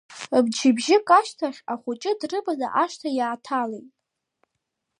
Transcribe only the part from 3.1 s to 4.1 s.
иааҭалеит.